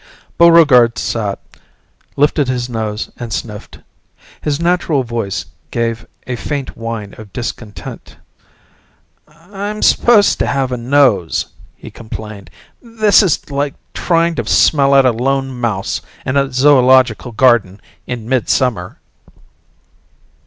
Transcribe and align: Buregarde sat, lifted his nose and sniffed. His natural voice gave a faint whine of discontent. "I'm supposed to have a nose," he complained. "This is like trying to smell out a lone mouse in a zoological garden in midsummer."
Buregarde 0.39 0.97
sat, 0.97 1.37
lifted 2.15 2.47
his 2.47 2.67
nose 2.67 3.11
and 3.19 3.31
sniffed. 3.31 3.77
His 4.41 4.59
natural 4.59 5.03
voice 5.03 5.45
gave 5.69 6.07
a 6.25 6.35
faint 6.35 6.75
whine 6.75 7.13
of 7.19 7.31
discontent. 7.33 8.17
"I'm 9.27 9.83
supposed 9.83 10.39
to 10.39 10.47
have 10.47 10.71
a 10.71 10.77
nose," 10.77 11.49
he 11.75 11.91
complained. 11.91 12.49
"This 12.81 13.21
is 13.21 13.47
like 13.51 13.75
trying 13.93 14.33
to 14.37 14.47
smell 14.47 14.95
out 14.95 15.05
a 15.05 15.11
lone 15.11 15.51
mouse 15.55 16.01
in 16.25 16.35
a 16.35 16.51
zoological 16.51 17.31
garden 17.31 17.79
in 18.07 18.27
midsummer." 18.27 18.97